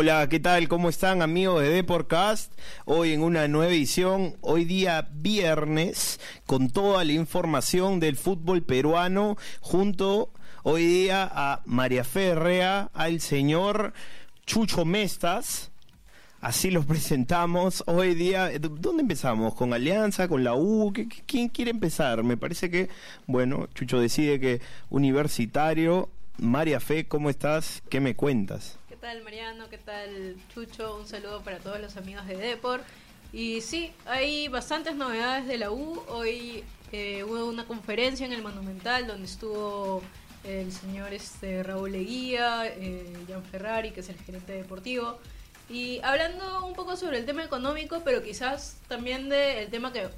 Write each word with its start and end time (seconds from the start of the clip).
Hola, 0.00 0.28
¿qué 0.28 0.38
tal? 0.38 0.68
¿Cómo 0.68 0.88
están 0.90 1.22
amigos 1.22 1.60
de 1.60 1.70
Deporcast? 1.70 2.52
Hoy 2.84 3.14
en 3.14 3.20
una 3.20 3.48
nueva 3.48 3.72
edición, 3.72 4.36
hoy 4.42 4.64
día 4.64 5.08
viernes, 5.12 6.20
con 6.46 6.70
toda 6.70 7.04
la 7.04 7.14
información 7.14 7.98
del 7.98 8.14
fútbol 8.14 8.62
peruano, 8.62 9.36
junto 9.60 10.30
hoy 10.62 10.86
día 10.86 11.28
a 11.34 11.62
María 11.66 12.04
Ferrea, 12.04 12.92
al 12.94 13.18
señor 13.20 13.92
Chucho 14.46 14.84
Mestas. 14.84 15.72
Así 16.40 16.70
los 16.70 16.86
presentamos 16.86 17.82
hoy 17.88 18.14
día. 18.14 18.52
¿Dónde 18.60 19.02
empezamos? 19.02 19.52
¿Con 19.56 19.72
Alianza? 19.74 20.28
¿Con 20.28 20.44
la 20.44 20.54
U? 20.54 20.92
¿Quién 21.26 21.48
quiere 21.48 21.72
empezar? 21.72 22.22
Me 22.22 22.36
parece 22.36 22.70
que, 22.70 22.88
bueno, 23.26 23.66
Chucho 23.74 23.98
decide 23.98 24.38
que 24.38 24.60
universitario. 24.90 26.08
María 26.36 26.78
Fe, 26.78 27.08
¿cómo 27.08 27.30
estás? 27.30 27.82
¿Qué 27.88 27.98
me 27.98 28.14
cuentas? 28.14 28.78
¿Qué 29.00 29.06
tal 29.06 29.22
Mariano? 29.22 29.68
¿Qué 29.68 29.78
tal 29.78 30.34
Chucho? 30.52 30.96
Un 30.96 31.06
saludo 31.06 31.40
para 31.42 31.58
todos 31.58 31.80
los 31.80 31.96
amigos 31.96 32.26
de 32.26 32.36
Depor. 32.36 32.80
Y 33.32 33.60
sí, 33.60 33.92
hay 34.06 34.48
bastantes 34.48 34.96
novedades 34.96 35.46
de 35.46 35.56
la 35.56 35.70
U. 35.70 36.02
Hoy 36.08 36.64
eh, 36.90 37.22
hubo 37.22 37.44
una 37.44 37.64
conferencia 37.64 38.26
en 38.26 38.32
el 38.32 38.42
Monumental 38.42 39.06
donde 39.06 39.26
estuvo 39.26 40.02
el 40.42 40.72
señor 40.72 41.12
este, 41.12 41.62
Raúl 41.62 41.92
Leguía, 41.92 42.66
eh, 42.66 43.06
Jan 43.28 43.44
Ferrari, 43.44 43.92
que 43.92 44.00
es 44.00 44.08
el 44.08 44.16
gerente 44.16 44.54
deportivo. 44.54 45.20
Y 45.70 46.00
hablando 46.02 46.66
un 46.66 46.74
poco 46.74 46.96
sobre 46.96 47.18
el 47.18 47.24
tema 47.24 47.44
económico, 47.44 48.02
pero 48.04 48.24
quizás 48.24 48.78
también 48.88 49.28
del 49.28 49.70
tema 49.70 49.92
que 49.92 50.08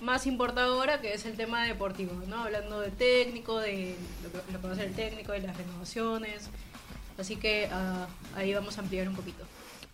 más 0.00 0.26
importa 0.26 0.64
ahora, 0.64 1.00
que 1.00 1.12
es 1.12 1.24
el 1.24 1.36
tema 1.36 1.64
deportivo, 1.66 2.20
¿no? 2.26 2.42
Hablando 2.42 2.80
de 2.80 2.90
técnico, 2.90 3.60
de 3.60 3.94
lo 4.24 4.32
que, 4.32 4.52
lo 4.52 4.60
que 4.60 4.66
va 4.66 4.72
a 4.72 4.76
ser 4.76 4.86
el 4.86 4.94
técnico, 4.94 5.30
de 5.30 5.40
las 5.40 5.56
renovaciones, 5.56 6.50
Así 7.18 7.36
que 7.36 7.68
ah, 7.70 8.06
ahí 8.36 8.54
vamos 8.54 8.78
a 8.78 8.80
ampliar 8.80 9.08
un 9.08 9.16
poquito. 9.16 9.44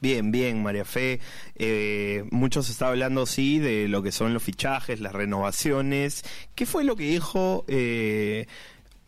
Bien, 0.01 0.31
bien, 0.31 0.63
María 0.63 0.85
Fe. 0.85 1.21
Eh, 1.57 2.25
mucho 2.31 2.63
se 2.63 2.73
está 2.73 2.89
hablando, 2.89 3.25
sí, 3.25 3.59
de 3.59 3.89
lo 3.89 4.03
que 4.03 4.13
son 4.13 4.35
los 4.35 4.43
fichajes, 4.43 5.01
las 5.01 5.15
renovaciones. 5.15 6.25
¿Qué 6.55 6.67
fue 6.67 6.85
lo 6.85 6.95
que 6.95 7.05
dijo 7.05 7.65
eh, 7.69 8.47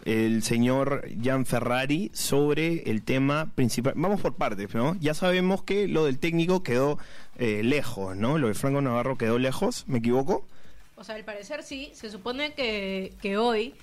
el 0.07 0.43
señor 0.43 1.07
Jan 1.23 1.45
Ferrari 1.45 2.11
sobre 2.15 2.91
el 2.91 3.03
tema 3.03 3.53
principal? 3.55 3.93
Vamos 3.97 4.23
por 4.23 4.37
partes, 4.37 4.75
¿no? 4.75 4.97
Ya 4.99 5.13
sabemos 5.13 5.63
que 5.63 5.87
lo 5.87 6.07
del 6.07 6.19
técnico 6.19 6.63
quedó 6.63 6.99
eh, 7.39 7.63
lejos, 7.63 8.17
¿no? 8.17 8.39
Lo 8.39 8.49
de 8.49 8.55
Franco 8.55 8.81
Navarro 8.81 9.19
quedó 9.19 9.39
lejos, 9.39 9.85
¿me 9.89 9.99
equivoco? 9.99 10.47
O 10.97 11.05
sea, 11.05 11.17
al 11.17 11.25
parecer 11.25 11.63
sí. 11.63 11.91
Se 11.93 12.09
supone 12.09 12.55
que, 12.55 13.13
que 13.21 13.37
hoy 13.37 13.75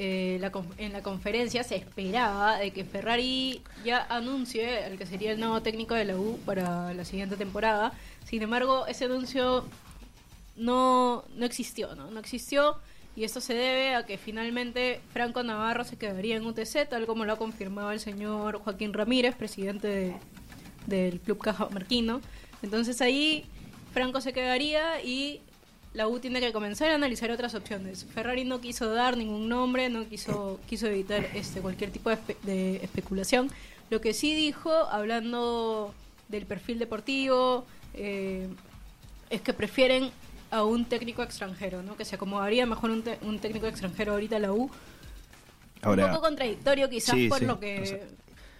eh, 0.00 0.40
en 0.78 0.92
la 0.92 1.02
conferencia 1.02 1.64
se 1.64 1.74
esperaba 1.74 2.58
de 2.58 2.70
que 2.70 2.84
Ferrari 2.84 3.62
ya 3.84 4.06
anuncie 4.08 4.86
el 4.86 4.96
que 4.96 5.06
sería 5.06 5.32
el 5.32 5.40
nuevo 5.40 5.60
técnico 5.60 5.94
de 5.94 6.04
la 6.04 6.16
U 6.16 6.38
para 6.46 6.94
la 6.94 7.04
siguiente 7.04 7.34
temporada. 7.36 7.92
Sin 8.24 8.40
embargo, 8.42 8.86
ese 8.86 9.06
anuncio 9.06 9.64
no, 10.54 11.24
no 11.34 11.44
existió, 11.44 11.96
¿no? 11.96 12.12
No 12.12 12.20
existió 12.20 12.76
y 13.16 13.24
esto 13.24 13.40
se 13.40 13.54
debe 13.54 13.96
a 13.96 14.06
que 14.06 14.18
finalmente 14.18 15.00
Franco 15.12 15.42
Navarro 15.42 15.82
se 15.82 15.96
quedaría 15.96 16.36
en 16.36 16.46
UTC, 16.46 16.88
tal 16.88 17.04
como 17.04 17.24
lo 17.24 17.32
ha 17.32 17.36
confirmado 17.36 17.90
el 17.90 17.98
señor 17.98 18.60
Joaquín 18.60 18.92
Ramírez, 18.92 19.34
presidente 19.34 20.14
del 20.86 21.18
Club 21.18 21.38
Cajamarquino. 21.38 22.20
Entonces 22.62 23.00
ahí 23.00 23.44
Franco 23.92 24.20
se 24.20 24.32
quedaría 24.32 25.02
y 25.02 25.40
la 25.98 26.06
U 26.06 26.20
tiene 26.20 26.40
que 26.40 26.52
comenzar 26.52 26.92
a 26.92 26.94
analizar 26.94 27.28
otras 27.32 27.56
opciones. 27.56 28.06
Ferrari 28.14 28.44
no 28.44 28.60
quiso 28.60 28.94
dar 28.94 29.16
ningún 29.16 29.48
nombre, 29.48 29.88
no 29.88 30.08
quiso, 30.08 30.60
quiso 30.68 30.86
evitar 30.86 31.26
este, 31.34 31.60
cualquier 31.60 31.90
tipo 31.90 32.08
de, 32.44 32.76
especulación. 32.76 33.50
Lo 33.90 34.00
que 34.00 34.14
sí 34.14 34.32
dijo, 34.32 34.70
hablando 34.72 35.92
del 36.28 36.46
perfil 36.46 36.78
deportivo, 36.78 37.66
eh, 37.94 38.46
es 39.28 39.40
que 39.40 39.52
prefieren 39.52 40.12
a 40.52 40.62
un 40.62 40.84
técnico 40.84 41.24
extranjero, 41.24 41.82
¿no? 41.82 41.96
que 41.96 42.04
se 42.04 42.14
acomodaría 42.14 42.64
mejor 42.64 42.90
un, 42.90 43.02
un 43.22 43.40
técnico 43.40 43.66
extranjero 43.66 44.12
ahorita 44.12 44.36
a 44.36 44.38
la 44.38 44.52
U. 44.52 44.70
un 45.84 45.96
poco 45.96 46.20
contradictorio 46.20 46.88
quizás 46.88 47.16
por 47.28 47.42
lo 47.42 47.58
que 47.58 48.06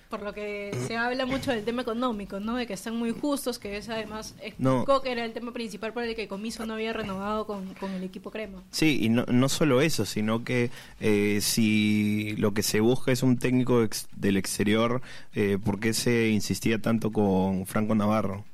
por 0.09 0.23
lo 0.23 0.33
que 0.33 0.77
se 0.87 0.97
habla 0.97 1.27
mucho 1.27 1.51
del 1.51 1.65
tema 1.65 1.83
económico, 1.83 2.41
¿no? 2.41 2.57
De 2.57 2.67
que 2.67 2.75
están 2.75 2.97
muy 2.97 3.13
justos, 3.13 3.59
que 3.59 3.77
es 3.77 3.89
además 3.89 4.35
explicó 4.43 5.03
que 5.03 5.13
era 5.13 5.25
el 5.25 5.33
tema 5.33 5.53
principal 5.53 5.93
por 5.93 6.05
el 6.05 6.15
que 6.15 6.29
Comiso 6.29 6.67
no 6.67 6.75
había 6.75 6.93
renovado 6.93 7.47
con, 7.47 7.69
el 7.95 8.03
equipo 8.03 8.31
Crema. 8.31 8.63
Sí, 8.71 8.99
y 9.03 9.09
no, 9.09 9.25
no 9.27 9.49
solo 9.49 9.81
eso, 9.81 10.05
sino 10.05 10.45
que 10.45 10.71
eh, 11.01 11.41
si 11.43 12.35
lo 12.39 12.55
que 12.55 12.63
se 12.63 12.81
busca 12.81 13.13
es 13.13 13.23
un 13.23 13.39
técnico 13.39 13.87
del 14.17 14.37
exterior, 14.37 15.03
eh, 15.35 15.59
¿por 15.63 15.81
qué 15.81 15.93
se 15.93 16.29
insistía 16.31 16.81
tanto 16.81 17.13
con 17.13 17.67
Franco 17.67 17.95
Navarro? 17.95 18.45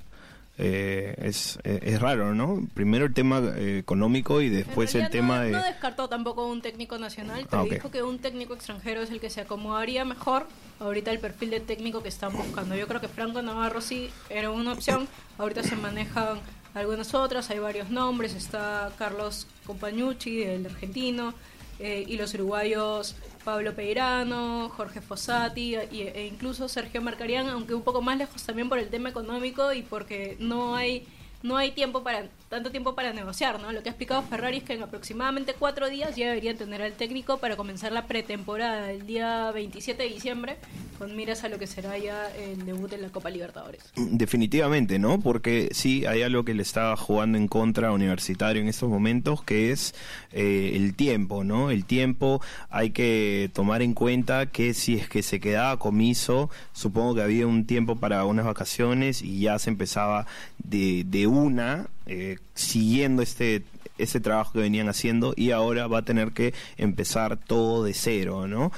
Eh, 0.57 1.17
es, 1.19 1.59
eh, 1.65 1.81
es 1.83 2.01
raro, 2.01 2.33
¿no? 2.33 2.67
Primero 2.75 3.07
el 3.07 3.15
tema 3.15 3.43
eh, 3.57 3.79
económico 3.79 4.41
y 4.41 4.49
después 4.49 4.95
el 4.95 5.11
tema 5.11 5.43
de... 5.43 5.51
No 5.51 5.63
descartó 5.63 6.09
tampoco 6.09 6.47
un 6.47 6.63
técnico 6.63 6.97
nacional, 6.97 7.47
pero 7.51 7.63
ah, 7.63 7.67
dijo 7.69 7.91
que 7.91 8.05
un 8.05 8.21
técnico 8.21 8.55
extranjero 8.55 9.03
es 9.03 9.11
el 9.11 9.19
que 9.19 9.31
se 9.31 9.41
acomodaría 9.41 10.05
mejor. 10.05 10.47
Ahorita 10.79 11.11
el 11.11 11.19
perfil 11.19 11.51
de 11.51 11.61
técnico 11.61 12.03
que 12.03 12.09
están 12.09 12.37
buscando. 12.37 12.77
Yo 12.77 12.87
creo 12.87 13.01
que 13.01 13.09
Franco 13.09 13.43
Navarro 13.43 13.81
sí 13.81 14.11
era 14.31 14.51
una 14.51 14.73
opción, 14.73 15.09
ahorita 15.39 15.63
se 15.65 15.77
manejan 15.77 16.39
algunas 16.75 17.15
otras, 17.15 17.51
hay 17.51 17.59
varios 17.59 17.91
nombres, 17.91 18.35
está 18.35 18.93
Carlos 18.99 19.47
Compañucci, 19.67 20.43
el 20.43 20.67
argentino, 20.67 21.35
eh, 21.81 22.05
y 22.07 22.17
los 22.17 22.35
uruguayos 22.35 23.17
Pablo 23.45 23.75
Peirano, 23.75 24.71
Jorge 24.71 25.01
Fossati 25.01 25.75
e 25.75 26.27
incluso 26.31 26.69
Sergio 26.69 27.03
Marcarián, 27.03 27.49
aunque 27.49 27.75
un 27.75 27.83
poco 27.83 28.03
más 28.03 28.17
lejos 28.17 28.43
también 28.43 28.69
por 28.69 28.79
el 28.79 28.89
tema 28.89 29.11
económico 29.11 29.73
y 29.73 29.83
porque 29.83 30.37
no 30.41 30.75
hay 30.75 31.07
no 31.43 31.59
hay 31.59 31.73
tiempo 31.73 32.03
para 32.03 32.29
tanto 32.49 32.71
tiempo 32.71 32.95
para 32.95 33.13
negociar, 33.13 33.61
¿no? 33.61 33.73
Lo 33.73 33.83
que 33.83 33.89
ha 33.89 33.93
explicado 33.93 34.23
Ferrari 34.23 34.59
es 34.59 34.65
que 34.65 34.75
en 34.75 34.83
aproximadamente 34.83 35.55
cuatro 35.59 35.89
días 35.89 36.15
ya 36.17 36.29
deberían 36.29 36.57
tener 36.57 36.83
al 36.83 36.93
técnico 36.93 37.39
para 37.39 37.57
comenzar 37.57 37.93
la 37.93 38.07
pretemporada 38.07 38.93
el 38.93 39.07
día 39.07 39.51
27 39.53 40.03
de 40.03 40.09
diciembre, 40.09 40.57
con 40.99 41.17
miras 41.17 41.45
a 41.45 41.49
lo 41.49 41.59
que 41.59 41.67
será 41.67 41.99
ya 41.99 42.31
el 42.37 42.65
debut 42.65 42.93
en 42.93 43.03
la 43.03 43.09
Copa 43.09 43.31
Libertadores. 43.31 43.83
Definitivamente, 43.97 44.99
¿no? 44.99 45.21
Porque 45.21 45.69
sí, 45.73 46.07
hay 46.07 46.23
algo 46.23 46.45
que 46.45 46.55
le 46.55 46.63
está 46.63 46.97
jugando 46.97 47.39
en 47.39 47.49
contra 47.49 47.89
a 47.89 47.93
Universitario 47.93 48.63
en 48.63 48.69
estos 48.69 48.89
momentos, 48.89 49.43
que 49.43 49.73
es 49.73 49.95
eh, 50.33 50.73
el 50.75 50.95
tiempo, 50.95 51.45
¿no? 51.45 51.71
El 51.71 51.85
tiempo 51.85 52.41
hay 52.71 52.91
que 52.91 53.51
tomar 53.53 53.83
en 53.83 53.95
cuenta 53.95 54.47
que 54.47 54.75
si 54.75 54.95
es 54.95 55.09
que 55.09 55.23
se 55.23 55.41
quedaba 55.41 55.79
comiso, 55.79 56.51
supongo 56.73 57.17
que 57.17 57.23
había 57.23 57.47
un 57.47 57.67
tiempo 57.67 57.97
para 57.97 58.25
unas 58.25 58.45
vacaciones 58.45 59.23
y 59.23 59.41
ya 59.41 59.59
se 59.59 59.71
empezaba 59.71 60.27
de, 60.59 61.05
de 61.05 61.27
una, 61.27 61.89
eh, 62.07 62.39
siguiendo 62.55 63.23
este, 63.23 63.63
ese 63.99 64.21
trabajo 64.21 64.53
que 64.53 64.61
venían 64.61 64.89
haciendo 64.89 65.35
y 65.37 65.51
ahora 65.51 65.87
va 65.87 65.99
a 65.99 66.05
tener 66.05 66.33
que 66.33 66.55
empezar 66.77 67.37
todo 67.37 67.85
de 67.85 67.95
cero, 67.95 68.47
¿no? 68.47 68.73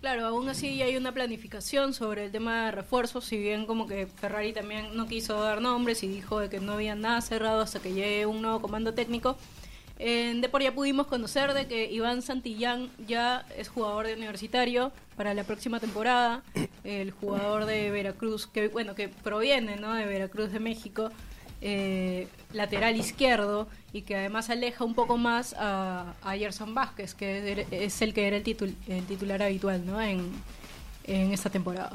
Claro, 0.00 0.24
aún 0.24 0.48
así 0.48 0.80
hay 0.80 0.96
una 0.96 1.12
planificación 1.12 1.92
sobre 1.92 2.24
el 2.24 2.32
tema 2.32 2.66
de 2.66 2.70
refuerzos, 2.70 3.26
si 3.26 3.36
bien 3.36 3.66
como 3.66 3.86
que 3.86 4.06
Ferrari 4.06 4.54
también 4.54 4.96
no 4.96 5.06
quiso 5.06 5.38
dar 5.42 5.60
nombres 5.60 6.02
y 6.02 6.08
dijo 6.08 6.40
de 6.40 6.48
que 6.48 6.58
no 6.58 6.72
había 6.72 6.94
nada 6.94 7.20
cerrado 7.20 7.60
hasta 7.60 7.80
que 7.80 7.92
llegue 7.92 8.24
un 8.24 8.40
nuevo 8.40 8.62
comando 8.62 8.94
técnico. 8.94 9.36
En 9.98 10.40
Depor 10.40 10.62
ya 10.62 10.72
pudimos 10.72 11.06
conocer 11.06 11.52
de 11.52 11.66
que 11.66 11.92
Iván 11.92 12.22
Santillán 12.22 12.88
ya 13.06 13.44
es 13.58 13.68
jugador 13.68 14.06
de 14.06 14.14
universitario 14.14 14.92
para 15.14 15.34
la 15.34 15.44
próxima 15.44 15.78
temporada, 15.80 16.42
el 16.84 17.10
jugador 17.10 17.66
de 17.66 17.90
Veracruz, 17.90 18.46
que 18.46 18.68
bueno, 18.68 18.94
que 18.94 19.10
proviene 19.10 19.76
¿no? 19.76 19.92
de 19.92 20.06
Veracruz 20.06 20.50
de 20.50 20.60
México, 20.60 21.10
eh, 21.62 22.26
lateral 22.52 22.96
izquierdo 22.96 23.68
y 23.92 24.02
que 24.02 24.16
además 24.16 24.48
aleja 24.50 24.84
un 24.84 24.94
poco 24.94 25.18
más 25.18 25.54
a, 25.58 26.14
a 26.22 26.36
Gerson 26.36 26.74
Vázquez, 26.74 27.14
que 27.14 27.66
es 27.70 28.02
el 28.02 28.14
que 28.14 28.26
era 28.26 28.36
el, 28.36 28.42
titular 28.42 29.42
habitual 29.42 29.84
¿no? 29.84 30.00
en, 30.00 30.30
esta 31.04 31.50
temporada. 31.50 31.92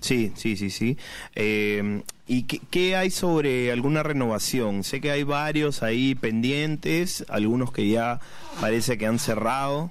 Sí, 0.00 0.32
sí, 0.36 0.56
sí, 0.56 0.70
sí. 0.70 0.96
Eh, 1.34 2.02
¿Y 2.26 2.42
qué, 2.42 2.94
hay 2.94 3.10
sobre 3.10 3.72
alguna 3.72 4.02
renovación? 4.02 4.84
Sé 4.84 5.00
que 5.00 5.10
hay 5.10 5.22
varios 5.22 5.82
ahí 5.82 6.14
pendientes, 6.14 7.24
algunos 7.28 7.72
que 7.72 7.88
ya 7.88 8.20
parece 8.60 8.98
que 8.98 9.06
han 9.06 9.18
cerrado. 9.18 9.90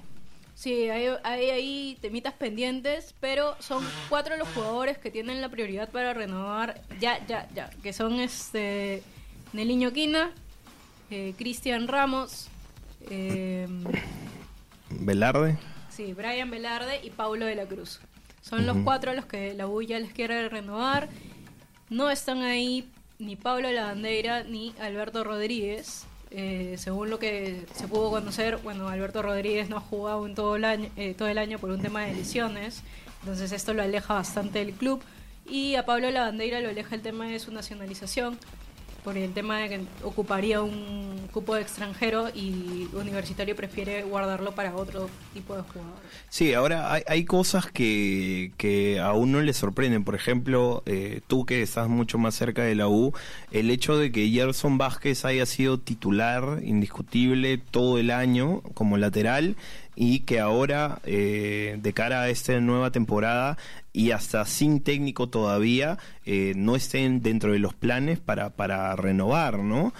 Sí, 0.54 0.88
hay, 0.88 1.08
hay 1.24 1.50
ahí 1.50 1.98
temitas 2.00 2.34
pendientes, 2.34 3.14
pero 3.20 3.56
son 3.60 3.84
cuatro 4.08 4.36
los 4.36 4.48
jugadores 4.48 4.96
que 4.98 5.10
tienen 5.10 5.40
la 5.40 5.48
prioridad 5.48 5.90
para 5.90 6.14
renovar 6.14 6.80
ya, 7.00 7.24
ya, 7.26 7.48
ya, 7.54 7.70
que 7.82 7.92
son 7.92 8.20
este 8.20 9.02
Neliño 9.52 9.92
Quina, 9.92 10.30
eh, 11.10 11.34
Cristian 11.38 11.88
Ramos, 11.88 12.48
eh, 13.10 13.66
Velarde. 14.90 15.56
Sí, 15.90 16.12
Brian 16.12 16.50
Velarde 16.50 17.00
y 17.02 17.10
Paulo 17.10 17.46
de 17.46 17.54
la 17.54 17.66
Cruz. 17.66 18.00
Son 18.42 18.66
los 18.66 18.76
cuatro 18.84 19.10
a 19.10 19.14
los 19.14 19.26
que 19.26 19.52
la 19.54 19.66
U 19.66 19.82
ya 19.82 19.98
les 19.98 20.12
quiere 20.12 20.48
renovar. 20.48 21.08
No 21.90 22.10
están 22.10 22.42
ahí 22.42 22.88
ni 23.18 23.36
Pablo 23.36 23.70
Lavandeira 23.70 24.44
ni 24.44 24.74
Alberto 24.80 25.24
Rodríguez. 25.24 26.04
Eh, 26.30 26.76
según 26.78 27.10
lo 27.10 27.18
que 27.18 27.64
se 27.74 27.88
pudo 27.88 28.10
conocer, 28.10 28.58
bueno, 28.58 28.88
Alberto 28.88 29.22
Rodríguez 29.22 29.68
no 29.70 29.78
ha 29.78 29.80
jugado 29.80 30.26
en 30.26 30.34
todo 30.34 30.56
el 30.56 30.64
año, 30.64 30.90
todo 31.16 31.28
el 31.28 31.38
año 31.38 31.58
por 31.58 31.70
un 31.70 31.80
tema 31.80 32.02
de 32.02 32.14
lesiones. 32.14 32.82
Entonces 33.20 33.52
esto 33.52 33.74
lo 33.74 33.82
aleja 33.82 34.14
bastante 34.14 34.60
del 34.60 34.72
club. 34.72 35.02
Y 35.46 35.74
a 35.76 35.86
Pablo 35.86 36.10
Lavandeira 36.10 36.60
lo 36.60 36.68
aleja 36.68 36.94
el 36.94 37.00
tema 37.00 37.26
de 37.26 37.38
su 37.38 37.50
nacionalización, 37.52 38.38
por 39.08 39.16
el 39.16 39.32
tema 39.32 39.60
de 39.60 39.70
que 39.70 39.80
ocuparía 40.02 40.60
un 40.60 41.16
cupo 41.32 41.54
de 41.54 41.62
extranjero 41.62 42.28
y 42.28 42.90
Universitario 42.92 43.56
prefiere 43.56 44.02
guardarlo 44.02 44.52
para 44.52 44.76
otro 44.76 45.08
tipo 45.32 45.56
de 45.56 45.62
jugadores. 45.62 46.10
Sí, 46.28 46.52
ahora 46.52 46.92
hay, 46.92 47.04
hay 47.06 47.24
cosas 47.24 47.70
que, 47.70 48.52
que 48.58 49.00
a 49.00 49.14
uno 49.14 49.40
le 49.40 49.54
sorprenden. 49.54 50.04
Por 50.04 50.14
ejemplo, 50.14 50.82
eh, 50.84 51.22
tú 51.26 51.46
que 51.46 51.62
estás 51.62 51.88
mucho 51.88 52.18
más 52.18 52.34
cerca 52.34 52.64
de 52.64 52.74
la 52.74 52.88
U, 52.88 53.14
el 53.50 53.70
hecho 53.70 53.96
de 53.96 54.12
que 54.12 54.28
Gerson 54.28 54.76
Vázquez 54.76 55.24
haya 55.24 55.46
sido 55.46 55.78
titular 55.78 56.60
indiscutible 56.62 57.56
todo 57.56 57.96
el 57.96 58.10
año 58.10 58.60
como 58.74 58.98
lateral 58.98 59.56
y 60.00 60.20
que 60.20 60.38
ahora, 60.38 61.00
eh, 61.06 61.78
de 61.80 61.92
cara 61.94 62.20
a 62.20 62.28
esta 62.28 62.60
nueva 62.60 62.92
temporada 62.92 63.56
y 63.98 64.12
hasta 64.12 64.44
sin 64.46 64.80
técnico 64.80 65.28
todavía, 65.28 65.98
eh, 66.24 66.52
no 66.56 66.76
estén 66.76 67.20
dentro 67.20 67.50
de 67.52 67.58
los 67.58 67.74
planes 67.74 68.20
para, 68.20 68.50
para 68.50 68.94
renovar, 68.94 69.58
¿no? 69.58 69.92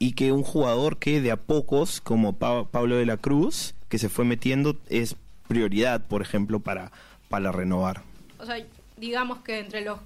Y 0.00 0.12
que 0.12 0.32
un 0.32 0.42
jugador 0.42 0.98
que 0.98 1.20
de 1.20 1.30
a 1.30 1.36
pocos, 1.36 2.00
como 2.00 2.32
Pa- 2.36 2.64
Pablo 2.68 2.96
de 2.96 3.06
la 3.06 3.16
Cruz, 3.16 3.74
que 3.88 3.98
se 3.98 4.08
fue 4.08 4.24
metiendo, 4.24 4.76
es 4.88 5.14
prioridad, 5.46 6.04
por 6.04 6.20
ejemplo, 6.20 6.58
para, 6.58 6.90
para 7.28 7.52
renovar. 7.52 8.02
O 8.40 8.44
sea, 8.44 8.56
digamos 8.96 9.38
que 9.42 9.60
entre 9.60 9.82
los 9.82 10.00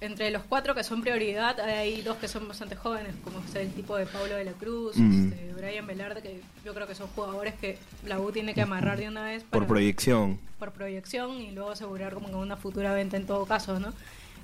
entre 0.00 0.30
los 0.30 0.42
cuatro 0.42 0.74
que 0.74 0.84
son 0.84 1.00
prioridad 1.00 1.58
hay 1.60 2.02
dos 2.02 2.16
que 2.18 2.28
son 2.28 2.46
bastante 2.46 2.76
jóvenes, 2.76 3.14
como 3.24 3.38
es 3.40 3.54
el 3.54 3.72
tipo 3.72 3.96
de 3.96 4.04
Pablo 4.06 4.34
de 4.36 4.44
la 4.44 4.52
Cruz, 4.52 4.96
Mm. 4.96 5.32
este, 5.32 5.52
Brian 5.54 5.86
Velarde, 5.86 6.20
que 6.22 6.40
yo 6.64 6.74
creo 6.74 6.86
que 6.86 6.94
son 6.94 7.08
jugadores 7.08 7.54
que 7.54 7.78
la 8.04 8.20
U 8.20 8.30
tiene 8.30 8.52
que 8.54 8.60
amarrar 8.62 8.98
de 8.98 9.08
una 9.08 9.24
vez 9.24 9.42
Por 9.44 9.66
proyección. 9.66 10.38
por 10.58 10.72
proyección 10.72 11.40
y 11.40 11.50
luego 11.50 11.70
asegurar 11.70 12.12
como 12.14 12.28
que 12.28 12.34
una 12.34 12.56
futura 12.56 12.92
venta 12.92 13.16
en 13.16 13.26
todo 13.26 13.46
caso, 13.46 13.80
¿no? 13.80 13.92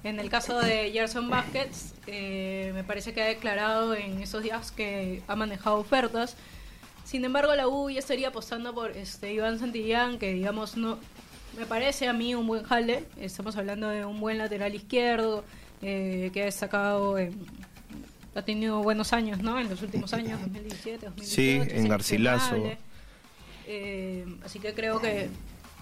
En 0.05 0.19
el 0.19 0.31
caso 0.31 0.59
de 0.59 0.91
Gerson 0.91 1.29
Vázquez, 1.31 1.95
eh, 2.09 2.73
me 2.75 2.83
parece 2.83 3.13
que 3.13 3.23
ha 3.23 3.27
declarado 3.27 3.95
en 3.95 4.21
esos 4.21 4.43
días 4.43 4.73
que 4.73 5.23
ha 5.29 5.37
manejado 5.37 5.77
ofertas. 5.77 6.35
Sin 7.05 7.25
embargo, 7.25 7.55
la 7.55 7.69
U 7.69 7.89
ya 7.91 7.99
estaría 7.99 8.29
apostando 8.29 8.75
por 8.75 8.93
este 8.97 9.33
Iván 9.33 9.59
Santillán, 9.59 10.19
que 10.19 10.33
digamos 10.33 10.77
no 10.77 10.99
me 11.57 11.67
parece 11.67 12.09
a 12.09 12.13
mí 12.13 12.35
un 12.35 12.47
buen 12.47 12.63
jale. 12.65 13.05
Estamos 13.21 13.57
hablando 13.57 13.89
de 13.89 14.05
un 14.05 14.21
buen 14.21 14.39
lateral 14.39 14.75
izquierdo 14.75 15.45
eh, 15.83 16.31
que 16.33 16.43
ha 16.43 16.45
destacado 16.47 17.19
en- 17.19 17.47
ha 18.35 18.43
tenido 18.43 18.83
buenos 18.83 19.13
años, 19.13 19.43
¿no? 19.43 19.61
En 19.61 19.69
los 19.69 19.83
últimos 19.83 20.13
años, 20.15 20.41
2017, 20.41 21.07
2018. 21.07 21.25
Sí, 21.35 21.77
en 21.77 21.89
Garcilaso. 21.89 22.57
Eh, 23.67 24.25
así 24.45 24.59
que 24.59 24.73
creo 24.75 25.01
que, 25.01 25.29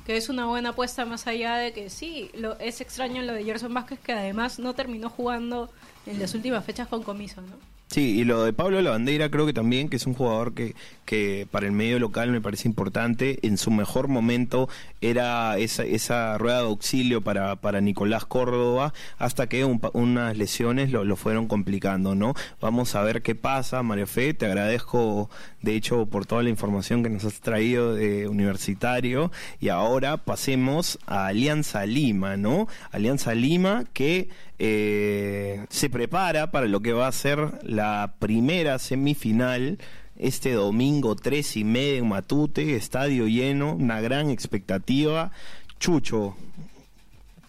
que 0.04 0.16
es 0.16 0.28
una 0.28 0.46
buena 0.46 0.70
apuesta 0.70 1.04
más 1.06 1.26
allá 1.26 1.56
de 1.56 1.72
que 1.72 1.90
sí, 1.90 2.30
lo, 2.34 2.58
es 2.58 2.80
extraño 2.80 3.22
lo 3.22 3.32
de 3.32 3.44
Gerson 3.44 3.72
Vázquez 3.72 3.98
que 4.00 4.12
además 4.12 4.58
no 4.58 4.74
terminó 4.74 5.08
jugando 5.10 5.70
en 6.06 6.18
las 6.18 6.34
últimas 6.34 6.64
fechas 6.64 6.88
con 6.88 7.02
comiso, 7.02 7.40
¿no? 7.40 7.56
Sí, 7.90 8.20
y 8.20 8.24
lo 8.24 8.44
de 8.44 8.52
Pablo 8.52 8.80
Lavandeira 8.80 9.32
creo 9.32 9.46
que 9.46 9.52
también, 9.52 9.88
que 9.88 9.96
es 9.96 10.06
un 10.06 10.14
jugador 10.14 10.54
que, 10.54 10.76
que 11.04 11.48
para 11.50 11.66
el 11.66 11.72
medio 11.72 11.98
local 11.98 12.30
me 12.30 12.40
parece 12.40 12.68
importante. 12.68 13.40
En 13.42 13.58
su 13.58 13.72
mejor 13.72 14.06
momento 14.06 14.68
era 15.00 15.58
esa, 15.58 15.82
esa 15.82 16.38
rueda 16.38 16.58
de 16.58 16.66
auxilio 16.66 17.20
para, 17.20 17.56
para 17.56 17.80
Nicolás 17.80 18.26
Córdoba, 18.26 18.94
hasta 19.18 19.48
que 19.48 19.64
un 19.64 19.80
unas 19.92 20.36
lesiones 20.36 20.92
lo, 20.92 21.04
lo 21.04 21.16
fueron 21.16 21.48
complicando, 21.48 22.14
¿no? 22.14 22.34
Vamos 22.60 22.94
a 22.94 23.02
ver 23.02 23.22
qué 23.22 23.34
pasa, 23.34 23.82
Mario 23.82 24.06
Fe. 24.06 24.34
Te 24.34 24.46
agradezco, 24.46 25.28
de 25.60 25.74
hecho, 25.74 26.06
por 26.06 26.26
toda 26.26 26.44
la 26.44 26.50
información 26.50 27.02
que 27.02 27.10
nos 27.10 27.24
has 27.24 27.40
traído 27.40 27.96
de 27.96 28.28
Universitario. 28.28 29.32
Y 29.58 29.68
ahora 29.68 30.16
pasemos 30.18 31.00
a 31.06 31.26
Alianza 31.26 31.86
Lima, 31.86 32.36
¿no? 32.36 32.68
Alianza 32.92 33.34
Lima 33.34 33.82
que 33.92 34.28
eh, 34.62 35.64
se 35.70 35.88
prepara 35.88 36.50
para 36.50 36.66
lo 36.66 36.80
que 36.80 36.92
va 36.92 37.08
a 37.08 37.12
ser 37.12 37.58
la 37.80 38.14
primera 38.18 38.78
semifinal 38.78 39.78
este 40.18 40.52
domingo 40.52 41.16
tres 41.16 41.56
y 41.56 41.64
media 41.64 41.96
en 41.96 42.08
Matute, 42.08 42.76
estadio 42.76 43.26
lleno, 43.26 43.74
una 43.74 44.02
gran 44.02 44.28
expectativa. 44.28 45.32
Chucho, 45.78 46.36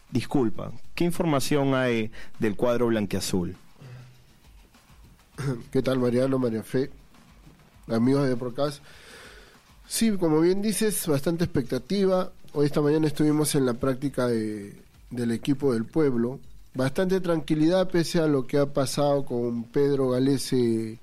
disculpa, 0.09 0.71
¿qué 0.95 1.03
información 1.03 1.75
hay 1.75 2.11
del 2.39 2.55
cuadro 2.55 2.87
blanqueazul? 2.87 3.57
¿Qué 5.69 5.81
tal 5.81 5.99
Mariano, 5.99 6.39
María 6.39 6.63
Fe? 6.63 6.89
Amigos 7.89 8.29
de 8.29 8.37
Procast. 8.37 8.81
Sí, 9.85 10.11
como 10.11 10.39
bien 10.39 10.61
dices, 10.61 11.07
bastante 11.07 11.43
expectativa. 11.43 12.31
Hoy 12.53 12.67
esta 12.67 12.79
mañana 12.79 13.05
estuvimos 13.07 13.53
en 13.55 13.65
la 13.65 13.73
práctica 13.73 14.27
de- 14.27 14.73
del 15.09 15.31
equipo 15.31 15.73
del 15.73 15.83
pueblo. 15.83 16.39
Bastante 16.73 17.19
tranquilidad 17.19 17.89
pese 17.89 18.19
a 18.19 18.27
lo 18.27 18.47
que 18.47 18.57
ha 18.57 18.65
pasado 18.65 19.25
con 19.25 19.65
Pedro 19.65 20.11
Galese 20.11 20.99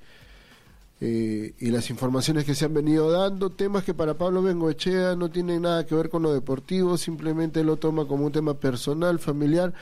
eh, 1.00 1.54
y 1.58 1.70
las 1.70 1.90
informaciones 1.90 2.44
que 2.44 2.54
se 2.54 2.64
han 2.64 2.74
venido 2.74 3.10
dando. 3.10 3.50
Temas 3.50 3.84
que 3.84 3.92
para 3.92 4.14
Pablo 4.14 4.42
Bengoechea 4.42 5.14
no 5.14 5.30
tienen 5.30 5.62
nada 5.62 5.84
que 5.84 5.94
ver 5.94 6.08
con 6.08 6.22
lo 6.22 6.32
deportivo, 6.32 6.96
simplemente 6.96 7.62
lo 7.64 7.76
toma 7.76 8.06
como 8.06 8.24
un 8.24 8.32
tema 8.32 8.54
personal, 8.54 9.18
familiar 9.18 9.74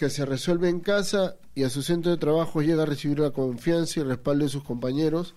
que 0.00 0.08
se 0.08 0.24
resuelve 0.24 0.70
en 0.70 0.80
casa 0.80 1.36
y 1.54 1.64
a 1.64 1.68
su 1.68 1.82
centro 1.82 2.10
de 2.10 2.16
trabajo 2.16 2.62
llega 2.62 2.84
a 2.84 2.86
recibir 2.86 3.18
la 3.18 3.32
confianza 3.32 4.00
y 4.00 4.02
el 4.02 4.08
respaldo 4.08 4.44
de 4.46 4.50
sus 4.50 4.64
compañeros. 4.64 5.34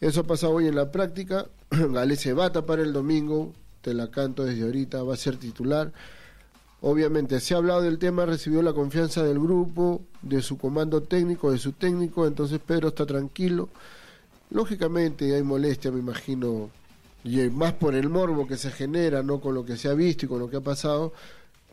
Eso 0.00 0.22
ha 0.22 0.24
pasado 0.24 0.54
hoy 0.54 0.66
en 0.66 0.74
la 0.74 0.90
práctica. 0.90 1.46
Gale 1.70 2.16
se 2.16 2.32
va 2.32 2.46
a 2.46 2.52
tapar 2.52 2.80
el 2.80 2.92
domingo, 2.92 3.52
te 3.80 3.94
la 3.94 4.10
canto 4.10 4.44
desde 4.44 4.64
ahorita, 4.64 5.04
va 5.04 5.14
a 5.14 5.16
ser 5.16 5.36
titular. 5.36 5.92
Obviamente 6.82 7.40
se 7.40 7.54
ha 7.54 7.58
hablado 7.58 7.82
del 7.82 7.98
tema, 7.98 8.24
recibió 8.24 8.62
la 8.62 8.72
confianza 8.72 9.22
del 9.22 9.38
grupo, 9.38 10.00
de 10.22 10.40
su 10.40 10.56
comando 10.56 11.02
técnico, 11.02 11.52
de 11.52 11.58
su 11.58 11.72
técnico, 11.72 12.26
entonces 12.26 12.58
Pedro 12.58 12.88
está 12.88 13.04
tranquilo. 13.04 13.68
Lógicamente 14.50 15.34
hay 15.34 15.42
molestia, 15.42 15.90
me 15.90 16.00
imagino, 16.00 16.70
y 17.22 17.38
más 17.50 17.74
por 17.74 17.94
el 17.94 18.08
morbo 18.08 18.46
que 18.46 18.56
se 18.56 18.70
genera, 18.70 19.22
no 19.22 19.40
con 19.40 19.54
lo 19.54 19.64
que 19.64 19.76
se 19.76 19.88
ha 19.88 19.94
visto 19.94 20.24
y 20.24 20.28
con 20.28 20.38
lo 20.38 20.48
que 20.48 20.56
ha 20.56 20.62
pasado, 20.62 21.12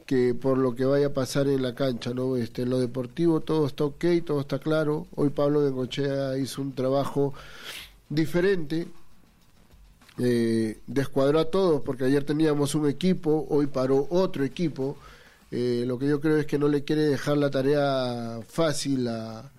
que 0.05 0.33
por 0.33 0.57
lo 0.57 0.75
que 0.75 0.85
vaya 0.85 1.07
a 1.07 1.13
pasar 1.13 1.47
en 1.47 1.61
la 1.61 1.73
cancha, 1.73 2.13
¿no? 2.13 2.35
Este, 2.35 2.63
en 2.63 2.69
lo 2.69 2.79
deportivo 2.79 3.39
todo 3.41 3.67
está 3.67 3.85
ok, 3.85 4.05
todo 4.25 4.41
está 4.41 4.59
claro. 4.59 5.07
Hoy 5.15 5.29
Pablo 5.29 5.61
Bengochea 5.61 6.37
hizo 6.37 6.61
un 6.61 6.73
trabajo 6.73 7.33
diferente, 8.09 8.87
eh, 10.19 10.79
descuadró 10.87 11.39
a 11.39 11.45
todos, 11.51 11.81
porque 11.81 12.05
ayer 12.05 12.23
teníamos 12.23 12.75
un 12.75 12.89
equipo, 12.89 13.45
hoy 13.49 13.67
paró 13.67 14.07
otro 14.09 14.43
equipo. 14.43 14.97
Eh, 15.51 15.83
lo 15.87 15.97
que 15.97 16.07
yo 16.07 16.19
creo 16.19 16.37
es 16.37 16.45
que 16.45 16.59
no 16.59 16.67
le 16.67 16.83
quiere 16.83 17.03
dejar 17.03 17.37
la 17.37 17.49
tarea 17.49 18.39
fácil 18.47 19.07
a, 19.07 19.51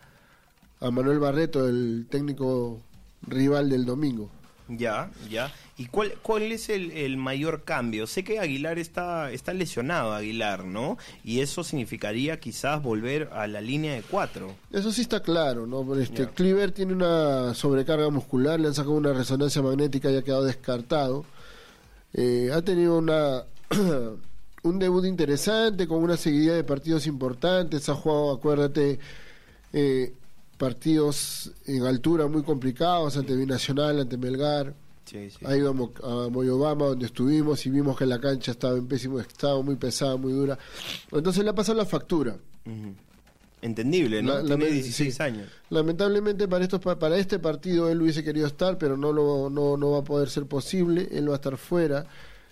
a 0.81 0.91
Manuel 0.91 1.19
Barreto, 1.19 1.67
el 1.69 2.07
técnico 2.11 2.81
rival 3.27 3.71
del 3.71 3.85
domingo. 3.85 4.31
Ya, 4.69 5.11
ya. 5.31 5.53
¿Y 5.77 5.87
cuál, 5.87 6.15
cuál 6.23 6.43
es 6.53 6.69
el, 6.69 6.91
el 6.91 7.17
mayor 7.17 7.65
cambio? 7.65 8.07
Sé 8.07 8.25
que 8.25 8.39
Aguilar 8.39 8.79
está, 8.79 9.31
está 9.33 9.55
lesionado, 9.55 10.13
Aguilar, 10.13 10.65
¿no? 10.65 10.99
Y 11.25 11.41
eso 11.41 11.65
significaría 11.65 12.39
quizás 12.39 12.83
volver 12.83 13.31
a 13.33 13.47
la 13.47 13.61
línea 13.61 13.95
de 13.95 14.03
cuatro. 14.03 14.55
Eso 14.73 14.93
sí 14.93 15.03
está 15.03 15.23
claro, 15.23 15.67
¿no? 15.67 15.95
Este, 15.99 16.25
Ya. 16.25 16.31
Cleaver 16.31 16.73
tiene 16.73 16.93
una 16.93 17.55
sobrecarga 17.55 18.11
muscular, 18.11 18.61
le 18.61 18.69
han 18.69 18.75
sacado 18.75 18.95
una 18.95 19.13
resonancia 19.13 19.63
magnética 19.63 20.11
y 20.11 20.17
ha 20.17 20.23
quedado 20.23 20.45
descartado. 20.45 21.25
Eh, 22.13 22.51
ha 22.53 22.63
tenido 22.63 22.99
una 22.99 23.45
un 24.63 24.79
debut 24.79 25.05
interesante 25.05 25.87
con 25.87 26.03
una 26.03 26.17
seguidilla 26.17 26.55
de 26.55 26.65
partidos 26.65 27.07
importantes. 27.07 27.89
Ha 27.89 27.95
jugado, 27.95 28.33
acuérdate, 28.33 28.99
eh, 29.73 30.13
partidos 30.59 31.53
en 31.67 31.85
altura 31.85 32.27
muy 32.27 32.43
complicados 32.43 33.17
ante 33.17 33.35
Binacional, 33.35 34.01
ante 34.01 34.17
Melgar. 34.19 34.75
Sí, 35.07 35.31
sí. 35.31 35.39
Ha 35.47 35.57
ido 35.57 35.71
a, 35.71 35.73
Mo- 35.73 35.93
a 36.05 36.29
Moyobamba 36.29 36.87
donde 36.89 37.07
estuvimos 37.07 37.65
y 37.65 37.71
vimos 37.71 37.97
que 37.97 38.05
la 38.05 38.21
cancha 38.21 38.51
estaba 38.51 38.77
en 38.77 38.87
pésimo 38.87 39.19
estado, 39.21 39.63
muy 39.63 39.77
pesada, 39.77 40.17
muy 40.17 40.33
dura. 40.35 40.59
Entonces 41.11 41.43
le 41.43 41.49
ha 41.51 41.55
pasado 41.55 41.79
la 41.79 41.87
factura. 41.87 42.37
Entendible, 43.61 44.23
¿no? 44.23 44.35
La- 44.41 44.57
Tiene 44.57 44.67
16 44.71 45.15
sí. 45.17 45.23
años. 45.23 45.49
Lamentablemente 45.71 46.47
para 46.47 46.63
estos 46.65 46.81
pa- 46.81 46.99
para 46.99 47.17
este 47.17 47.39
partido 47.41 47.89
él 47.89 48.01
hubiese 48.03 48.23
querido 48.23 48.47
estar, 48.47 48.79
pero 48.79 48.97
no 48.97 49.13
lo 49.13 49.51
no, 49.51 49.77
no 49.77 49.91
va 49.93 49.99
a 50.01 50.05
poder 50.05 50.29
ser 50.31 50.47
posible. 50.47 51.09
Él 51.11 51.29
va 51.29 51.33
a 51.33 51.37
estar 51.37 51.57
fuera. 51.57 52.07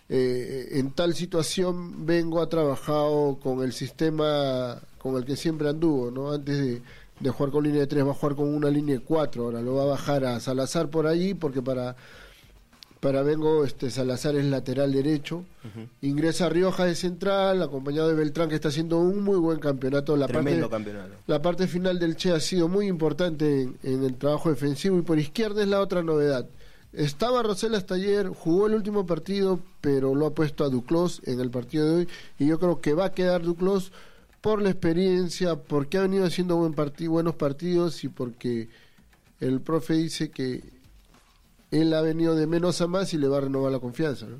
Eh, 0.09 0.69
en 0.79 0.93
tal 0.93 1.15
situación 1.15 2.07
Vengo 2.07 2.41
ha 2.41 2.49
trabajado 2.49 3.39
con 3.43 3.63
el 3.63 3.73
sistema 3.73 4.81
con 4.99 5.17
el 5.17 5.25
que 5.25 5.37
siempre 5.37 5.69
anduvo, 5.69 6.11
¿no? 6.11 6.33
Antes 6.33 6.59
de, 6.59 6.83
de 7.21 7.31
jugar 7.31 7.53
con 7.53 7.65
línea 7.65 7.81
de 7.81 7.87
3 7.87 8.07
va 8.07 8.11
a 8.11 8.15
jugar 8.15 8.37
con 8.37 8.55
una 8.55 8.71
línea 8.71 8.97
de 8.97 9.01
4. 9.03 9.45
Ahora 9.45 9.63
lo 9.63 9.75
va 9.75 9.83
a 9.85 9.87
bajar 9.87 10.25
a 10.25 10.41
Salazar 10.41 10.89
por 10.89 11.07
allí 11.07 11.35
porque 11.35 11.63
para 11.63 11.97
para 13.01 13.23
Vengo 13.23 13.65
este 13.65 13.91
Salazar 13.91 14.37
es 14.37 14.45
lateral 14.47 14.93
derecho. 14.93 15.45
Ingresa 16.01 16.49
Rioja 16.49 16.87
de 16.87 16.95
central, 16.95 17.63
acompañado 17.63 18.09
de 18.09 18.15
Beltrán 18.15 18.49
que 18.49 18.55
está 18.55 18.69
haciendo 18.69 18.99
un 18.99 19.23
muy 19.23 19.37
buen 19.37 19.59
campeonato. 19.59 20.17
La 20.17 20.27
Tremendo 20.27 20.69
parte, 20.69 20.85
campeonato. 20.85 21.15
la 21.27 21.43
parte 21.43 21.67
final 21.67 21.99
del 21.99 22.17
Che 22.17 22.33
ha 22.33 22.41
sido 22.41 22.69
muy 22.69 22.87
importante 22.87 23.63
en, 23.63 23.79
en 23.83 24.03
el 24.03 24.17
trabajo 24.17 24.51
defensivo 24.51 24.99
y 24.99 25.03
por 25.03 25.19
izquierda 25.19 25.63
es 25.63 25.69
la 25.69 25.81
otra 25.81 26.03
novedad. 26.03 26.47
Estaba 26.93 27.43
Rosell 27.43 27.75
hasta 27.75 27.95
ayer, 27.95 28.29
jugó 28.29 28.67
el 28.67 28.75
último 28.75 29.05
partido, 29.05 29.61
pero 29.81 30.15
lo 30.15 30.27
ha 30.27 30.35
puesto 30.35 30.65
a 30.65 30.71
Duclos 30.71 31.21
en 31.27 31.41
el 31.41 31.51
partido 31.51 31.87
de 31.87 31.95
hoy 31.95 32.09
y 32.39 32.47
yo 32.47 32.59
creo 32.59 32.81
que 32.81 32.95
va 32.95 33.07
a 33.07 33.13
quedar 33.13 33.43
Duclos 33.43 33.93
por 34.47 34.63
la 34.63 34.71
experiencia, 34.71 35.57
porque 35.57 35.99
ha 35.99 36.03
venido 36.03 36.25
haciendo 36.25 36.55
buen 36.55 36.73
partido, 36.73 37.11
buenos 37.11 37.35
partidos 37.35 38.05
y 38.05 38.09
porque 38.09 38.69
el 39.41 39.61
profe 39.61 39.95
dice 39.95 40.31
que 40.31 40.63
él 41.73 41.93
ha 41.93 42.01
venido 42.01 42.37
de 42.37 42.47
menos 42.47 42.81
a 42.81 42.87
más 42.87 43.13
y 43.13 43.19
le 43.19 43.27
va 43.27 43.39
a 43.39 43.41
renovar 43.41 43.73
la 43.73 43.81
confianza. 43.81 44.27
¿no? 44.27 44.37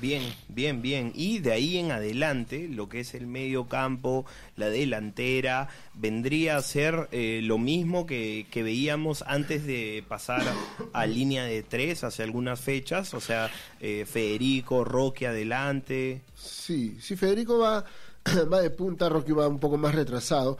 Bien, 0.00 0.22
bien, 0.46 0.82
bien. 0.82 1.10
Y 1.16 1.40
de 1.40 1.50
ahí 1.50 1.78
en 1.78 1.90
adelante, 1.90 2.68
lo 2.68 2.88
que 2.88 3.00
es 3.00 3.12
el 3.14 3.26
medio 3.26 3.66
campo, 3.66 4.24
la 4.54 4.70
delantera, 4.70 5.68
vendría 5.94 6.56
a 6.56 6.62
ser 6.62 7.08
eh, 7.10 7.40
lo 7.42 7.58
mismo 7.58 8.06
que, 8.06 8.46
que, 8.52 8.62
veíamos 8.62 9.24
antes 9.26 9.66
de 9.66 10.04
pasar 10.06 10.44
a 10.92 11.06
línea 11.06 11.42
de 11.42 11.64
tres 11.64 12.04
hace 12.04 12.22
algunas 12.22 12.60
fechas. 12.60 13.14
O 13.14 13.20
sea, 13.20 13.50
eh, 13.80 14.06
Federico, 14.08 14.84
Roque 14.84 15.26
adelante. 15.26 16.20
Sí, 16.36 16.98
sí, 17.00 17.16
Federico 17.16 17.58
va, 17.58 17.84
va 18.52 18.60
de 18.60 18.70
punta, 18.70 19.08
Roque 19.08 19.32
va 19.32 19.48
un 19.48 19.58
poco 19.58 19.76
más 19.78 19.94
retrasado. 19.94 20.58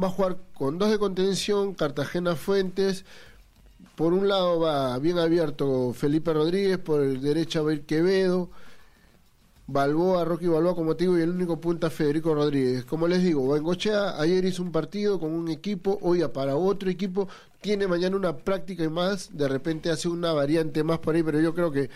Va 0.00 0.08
a 0.08 0.10
jugar 0.10 0.38
con 0.54 0.78
dos 0.78 0.90
de 0.90 0.98
contención, 0.98 1.74
Cartagena 1.74 2.36
Fuentes. 2.36 3.04
Por 3.96 4.12
un 4.12 4.28
lado 4.28 4.60
va 4.60 4.98
bien 4.98 5.18
abierto 5.18 5.92
Felipe 5.92 6.32
Rodríguez, 6.32 6.78
por 6.78 7.02
el 7.02 7.20
derecha 7.20 7.62
va 7.62 7.70
a 7.70 7.74
ir 7.74 7.82
Quevedo. 7.84 8.50
Balboa, 9.70 10.24
Rocky 10.24 10.46
Balboa 10.46 10.74
como 10.74 10.96
te 10.96 11.04
digo, 11.04 11.18
y 11.18 11.22
el 11.22 11.30
único 11.30 11.60
punta 11.60 11.90
Federico 11.90 12.34
Rodríguez. 12.34 12.84
Como 12.84 13.06
les 13.06 13.22
digo, 13.22 13.52
Bengochea 13.52 14.18
ayer 14.18 14.44
hizo 14.46 14.62
un 14.62 14.72
partido 14.72 15.20
con 15.20 15.32
un 15.32 15.48
equipo, 15.48 15.98
hoy 16.00 16.26
para 16.32 16.56
otro 16.56 16.88
equipo, 16.88 17.28
tiene 17.60 17.86
mañana 17.86 18.16
una 18.16 18.36
práctica 18.36 18.82
y 18.84 18.88
más, 18.88 19.36
de 19.36 19.46
repente 19.46 19.90
hace 19.90 20.08
una 20.08 20.32
variante 20.32 20.82
más 20.84 21.00
por 21.00 21.14
ahí, 21.14 21.22
pero 21.22 21.40
yo 21.40 21.54
creo 21.54 21.70
que 21.70 21.90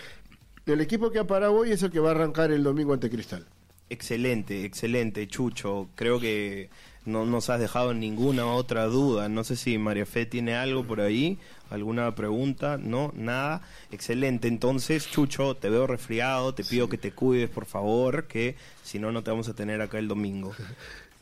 el 0.67 0.81
equipo 0.83 1.11
que 1.11 1.19
ha 1.19 1.27
parado 1.27 1.55
hoy 1.55 1.73
es 1.73 1.83
el 1.83 1.91
que 1.91 1.99
va 1.99 2.09
a 2.11 2.13
arrancar 2.13 2.51
el 2.51 2.63
domingo 2.63 2.93
ante 2.93 3.09
Cristal. 3.09 3.47
Excelente, 3.93 4.65
excelente, 4.65 5.29
Chucho. 5.29 5.87
Creo 5.97 6.19
que 6.19 6.71
no 7.05 7.27
nos 7.27 7.51
has 7.51 7.61
dejado 7.61 7.93
ninguna 7.93 8.47
otra 8.47 8.87
duda. 8.87 9.29
No 9.29 9.45
sé 9.45 9.55
si 9.55 9.77
María 9.77 10.07
Fe 10.07 10.25
tiene 10.25 10.55
algo 10.55 10.83
por 10.83 11.03
ahí, 11.03 11.37
alguna 11.69 12.15
pregunta. 12.15 12.79
No, 12.79 13.13
nada. 13.15 13.61
Excelente. 13.91 14.49
Entonces, 14.49 15.11
Chucho, 15.11 15.57
te 15.57 15.69
veo 15.69 15.87
resfriado. 15.87 16.55
Te 16.55 16.65
pido 16.65 16.89
que 16.89 16.97
te 16.97 17.13
cuides, 17.13 17.51
por 17.51 17.67
favor, 17.67 18.25
que 18.29 18.57
si 18.83 18.99
no, 18.99 19.13
no 19.13 19.23
te 19.23 19.31
vamos 19.31 19.51
a 19.51 19.55
tener 19.55 19.83
acá 19.83 19.99
el 19.99 20.09
domingo. 20.09 20.55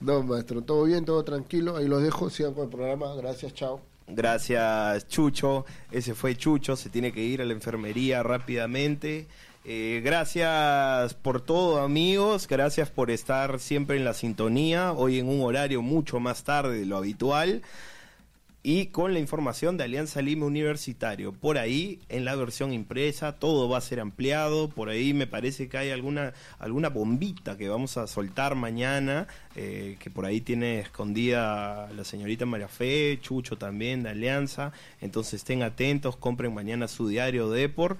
No, 0.03 0.23
maestro, 0.23 0.63
todo 0.63 0.85
bien, 0.85 1.05
todo 1.05 1.23
tranquilo. 1.25 1.77
Ahí 1.77 1.87
los 1.87 2.03
dejo. 2.03 2.31
Sigan 2.31 2.55
con 2.55 2.65
el 2.65 2.71
programa. 2.71 3.15
Gracias, 3.17 3.53
chao. 3.53 3.83
Gracias, 4.07 5.07
Chucho. 5.09 5.67
Ese 5.91 6.15
fue 6.15 6.37
Chucho. 6.37 6.75
Se 6.75 6.89
tiene 6.89 7.13
que 7.13 7.21
ir 7.21 7.43
a 7.43 7.45
la 7.45 7.53
enfermería 7.53 8.23
rápidamente. 8.23 9.27
Eh, 9.65 10.01
gracias 10.03 11.13
por 11.15 11.43
todo 11.43 11.83
amigos, 11.83 12.49
gracias 12.49 12.89
por 12.89 13.11
estar 13.11 13.61
siempre 13.61 13.99
en 13.99 14.07
la 14.07 14.15
sintonía, 14.15 14.93
hoy 14.93 15.19
en 15.19 15.29
un 15.29 15.43
horario 15.43 15.83
mucho 15.83 16.19
más 16.19 16.45
tarde 16.45 16.79
de 16.79 16.87
lo 16.87 16.97
habitual 16.97 17.63
y 18.63 18.87
con 18.87 19.13
la 19.13 19.19
información 19.19 19.77
de 19.77 19.85
Alianza 19.85 20.21
Lima 20.23 20.47
Universitario. 20.47 21.33
Por 21.33 21.57
ahí, 21.57 22.01
en 22.09 22.25
la 22.25 22.37
versión 22.37 22.73
impresa, 22.73 23.39
todo 23.39 23.69
va 23.69 23.79
a 23.79 23.81
ser 23.81 24.01
ampliado. 24.01 24.69
Por 24.69 24.91
ahí 24.91 25.15
me 25.15 25.27
parece 25.27 25.69
que 25.69 25.79
hay 25.79 25.91
alguna, 25.91 26.35
alguna 26.59 26.91
bombita 26.91 27.57
que 27.57 27.69
vamos 27.69 27.97
a 27.97 28.07
soltar 28.07 28.55
mañana, 28.57 29.29
eh, 29.57 29.97
que 29.99 30.11
por 30.11 30.27
ahí 30.27 30.43
tiene 30.43 30.81
escondida 30.81 31.89
la 31.95 32.05
señorita 32.05 32.45
María 32.45 32.69
Fe, 32.69 33.19
Chucho 33.23 33.57
también 33.57 34.03
de 34.03 34.11
Alianza. 34.11 34.73
Entonces 35.01 35.35
estén 35.35 35.63
atentos, 35.63 36.17
compren 36.17 36.53
mañana 36.53 36.87
su 36.87 37.09
diario 37.09 37.51
de 37.51 37.61
Depor. 37.61 37.97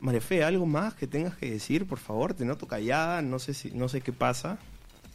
María 0.00 0.20
Fe, 0.20 0.42
¿algo 0.42 0.66
más 0.66 0.94
que 0.94 1.06
tengas 1.06 1.36
que 1.36 1.50
decir, 1.50 1.86
por 1.86 1.98
favor? 1.98 2.34
Te 2.34 2.44
noto 2.44 2.66
callada, 2.66 3.22
no 3.22 3.38
sé 3.38 3.54
si, 3.54 3.70
no 3.70 3.88
sé 3.88 4.00
qué 4.00 4.12
pasa. 4.12 4.58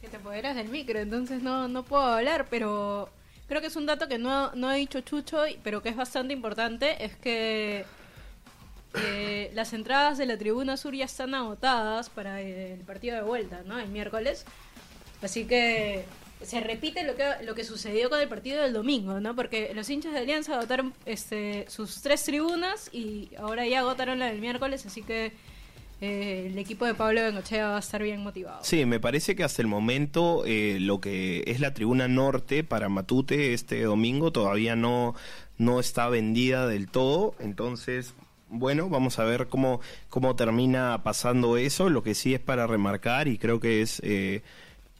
Si 0.00 0.06
te 0.06 0.16
apoderas 0.16 0.54
del 0.56 0.68
micro, 0.68 0.98
entonces 0.98 1.42
no, 1.42 1.68
no 1.68 1.84
puedo 1.84 2.04
hablar, 2.04 2.46
pero 2.48 3.08
creo 3.48 3.60
que 3.60 3.66
es 3.66 3.76
un 3.76 3.86
dato 3.86 4.08
que 4.08 4.18
no, 4.18 4.54
no 4.54 4.68
ha 4.68 4.74
dicho 4.74 5.00
Chucho, 5.00 5.42
pero 5.62 5.82
que 5.82 5.88
es 5.88 5.96
bastante 5.96 6.32
importante, 6.32 7.04
es 7.04 7.16
que 7.16 7.84
eh, 8.94 9.50
las 9.54 9.72
entradas 9.72 10.18
de 10.18 10.26
la 10.26 10.38
tribuna 10.38 10.76
sur 10.76 10.94
ya 10.94 11.04
están 11.04 11.34
agotadas 11.34 12.08
para 12.08 12.40
el 12.40 12.80
partido 12.80 13.16
de 13.16 13.22
vuelta, 13.22 13.62
¿no? 13.66 13.78
El 13.78 13.88
miércoles. 13.88 14.44
Así 15.22 15.46
que 15.46 16.04
se 16.42 16.60
repite 16.60 17.02
lo 17.04 17.16
que, 17.16 17.24
lo 17.44 17.54
que 17.54 17.64
sucedió 17.64 18.10
con 18.10 18.20
el 18.20 18.28
partido 18.28 18.62
del 18.62 18.72
domingo, 18.72 19.20
¿no? 19.20 19.34
Porque 19.34 19.72
los 19.74 19.88
hinchas 19.88 20.12
de 20.12 20.20
Alianza 20.20 20.54
agotaron 20.54 20.92
este, 21.06 21.66
sus 21.68 22.02
tres 22.02 22.24
tribunas 22.24 22.90
y 22.92 23.30
ahora 23.38 23.66
ya 23.66 23.80
agotaron 23.80 24.18
la 24.18 24.26
del 24.26 24.40
miércoles, 24.40 24.84
así 24.86 25.02
que 25.02 25.32
eh, 26.00 26.48
el 26.50 26.58
equipo 26.58 26.84
de 26.84 26.94
Pablo 26.94 27.22
Bengochea 27.22 27.68
va 27.68 27.76
a 27.76 27.80
estar 27.80 28.02
bien 28.02 28.22
motivado. 28.22 28.58
Sí, 28.62 28.84
me 28.84 29.00
parece 29.00 29.34
que 29.34 29.44
hasta 29.44 29.62
el 29.62 29.68
momento 29.68 30.44
eh, 30.44 30.76
lo 30.78 31.00
que 31.00 31.42
es 31.46 31.60
la 31.60 31.72
tribuna 31.72 32.06
norte 32.06 32.64
para 32.64 32.90
Matute 32.90 33.54
este 33.54 33.82
domingo 33.82 34.30
todavía 34.30 34.76
no, 34.76 35.14
no 35.56 35.80
está 35.80 36.08
vendida 36.08 36.66
del 36.66 36.88
todo, 36.88 37.34
entonces 37.40 38.14
bueno, 38.48 38.88
vamos 38.88 39.18
a 39.18 39.24
ver 39.24 39.48
cómo, 39.48 39.80
cómo 40.08 40.36
termina 40.36 41.02
pasando 41.02 41.56
eso. 41.56 41.90
Lo 41.90 42.02
que 42.02 42.14
sí 42.14 42.34
es 42.34 42.40
para 42.40 42.66
remarcar, 42.66 43.26
y 43.26 43.38
creo 43.38 43.58
que 43.58 43.82
es 43.82 44.00
eh, 44.04 44.42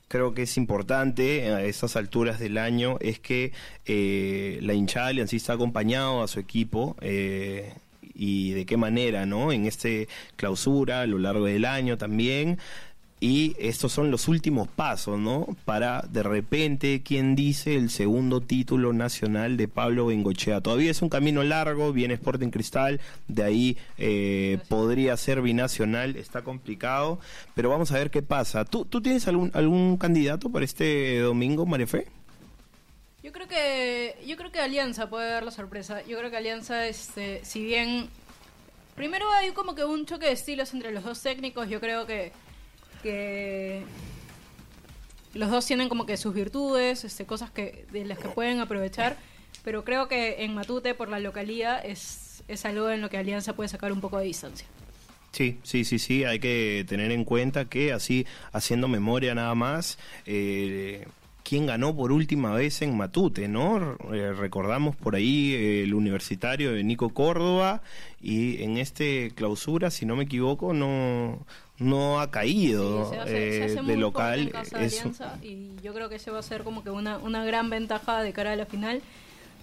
creo 0.08 0.34
que 0.34 0.42
es 0.42 0.56
importante 0.56 1.52
a 1.52 1.62
estas 1.64 1.96
alturas 1.96 2.38
del 2.38 2.58
año 2.58 2.96
es 3.00 3.18
que 3.18 3.52
eh, 3.86 4.58
la 4.62 4.74
hinchada 4.74 5.08
aliancista 5.08 5.52
ha 5.52 5.56
acompañado 5.56 6.22
a 6.22 6.28
su 6.28 6.40
equipo 6.40 6.96
eh, 7.00 7.74
y 8.14 8.52
de 8.52 8.66
qué 8.66 8.76
manera, 8.76 9.26
¿no? 9.26 9.52
En 9.52 9.66
este 9.66 10.08
clausura 10.36 11.02
a 11.02 11.06
lo 11.06 11.18
largo 11.18 11.46
del 11.46 11.64
año 11.64 11.98
también 11.98 12.58
y 13.18 13.56
estos 13.58 13.92
son 13.92 14.10
los 14.10 14.28
últimos 14.28 14.68
pasos, 14.68 15.18
¿no? 15.18 15.56
Para 15.64 16.02
de 16.02 16.22
repente, 16.22 17.02
quien 17.02 17.34
dice 17.34 17.74
el 17.74 17.88
segundo 17.88 18.42
título 18.42 18.92
nacional 18.92 19.56
de 19.56 19.68
Pablo 19.68 20.06
Bengochea. 20.06 20.60
Todavía 20.60 20.90
es 20.90 21.00
un 21.00 21.08
camino 21.08 21.42
largo, 21.42 21.92
viene 21.92 22.14
Sporting 22.14 22.50
Cristal, 22.50 23.00
de 23.26 23.42
ahí 23.42 23.78
eh, 23.96 24.58
podría 24.68 25.16
ser 25.16 25.40
binacional, 25.40 26.16
está 26.16 26.42
complicado, 26.42 27.18
pero 27.54 27.70
vamos 27.70 27.90
a 27.90 27.94
ver 27.94 28.10
qué 28.10 28.22
pasa. 28.22 28.64
¿Tú, 28.66 28.84
tú 28.84 29.00
tienes 29.00 29.26
algún, 29.28 29.50
algún 29.54 29.96
candidato 29.96 30.50
para 30.50 30.64
este 30.64 31.20
domingo, 31.20 31.64
Marefe? 31.64 32.06
Yo 33.22 33.32
creo 33.32 33.48
que 33.48 34.16
yo 34.26 34.36
creo 34.36 34.52
que 34.52 34.60
Alianza 34.60 35.08
puede 35.08 35.30
dar 35.30 35.42
la 35.42 35.50
sorpresa. 35.50 36.00
Yo 36.06 36.16
creo 36.18 36.30
que 36.30 36.36
Alianza, 36.36 36.86
este, 36.86 37.44
si 37.44 37.64
bien 37.64 38.08
primero 38.94 39.28
hay 39.32 39.50
como 39.50 39.74
que 39.74 39.84
un 39.84 40.06
choque 40.06 40.26
de 40.26 40.32
estilos 40.32 40.74
entre 40.74 40.92
los 40.92 41.02
dos 41.02 41.20
técnicos, 41.22 41.68
yo 41.68 41.80
creo 41.80 42.06
que 42.06 42.30
que 43.02 43.82
los 45.34 45.50
dos 45.50 45.66
tienen 45.66 45.88
como 45.88 46.06
que 46.06 46.16
sus 46.16 46.34
virtudes, 46.34 47.04
este, 47.04 47.26
cosas 47.26 47.50
que 47.50 47.86
de 47.92 48.04
las 48.04 48.18
que 48.18 48.28
pueden 48.28 48.60
aprovechar, 48.60 49.16
pero 49.64 49.84
creo 49.84 50.08
que 50.08 50.44
en 50.44 50.54
Matute 50.54 50.94
por 50.94 51.08
la 51.08 51.20
localía 51.20 51.78
es, 51.78 52.42
es 52.48 52.64
algo 52.64 52.90
en 52.90 53.00
lo 53.00 53.10
que 53.10 53.18
Alianza 53.18 53.54
puede 53.54 53.68
sacar 53.68 53.92
un 53.92 54.00
poco 54.00 54.18
de 54.18 54.26
distancia. 54.26 54.66
Sí, 55.32 55.58
sí, 55.62 55.84
sí, 55.84 55.98
sí, 55.98 56.24
hay 56.24 56.38
que 56.38 56.86
tener 56.88 57.12
en 57.12 57.24
cuenta 57.24 57.66
que 57.66 57.92
así, 57.92 58.26
haciendo 58.52 58.88
memoria 58.88 59.34
nada 59.34 59.54
más, 59.54 59.98
eh, 60.24 61.06
quién 61.46 61.66
ganó 61.66 61.94
por 61.94 62.10
última 62.10 62.52
vez 62.52 62.82
en 62.82 62.96
Matute, 62.96 63.46
¿no? 63.46 63.96
Eh, 64.12 64.32
recordamos 64.32 64.96
por 64.96 65.14
ahí 65.14 65.54
eh, 65.54 65.84
el 65.84 65.94
universitario 65.94 66.72
de 66.72 66.82
Nico 66.82 67.10
Córdoba 67.10 67.82
y 68.20 68.62
en 68.64 68.78
este 68.78 69.30
clausura, 69.34 69.90
si 69.92 70.06
no 70.06 70.16
me 70.16 70.24
equivoco, 70.24 70.72
no 70.72 71.46
no 71.78 72.20
ha 72.20 72.30
caído 72.30 73.12
eh, 73.26 73.76
de 73.86 73.96
local. 73.96 74.50
y 75.42 75.68
yo 75.82 75.94
creo 75.94 76.08
que 76.08 76.16
ese 76.16 76.30
va 76.30 76.40
a 76.40 76.42
ser 76.42 76.64
como 76.64 76.82
que 76.82 76.90
una, 76.90 77.18
una 77.18 77.44
gran 77.44 77.70
ventaja 77.70 78.22
de 78.22 78.32
cara 78.32 78.52
a 78.52 78.56
la 78.56 78.66
final. 78.66 79.02